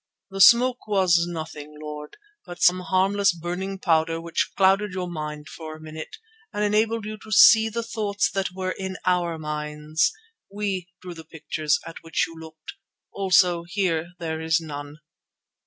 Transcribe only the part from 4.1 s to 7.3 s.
which clouded your mind for a minute, and enabled you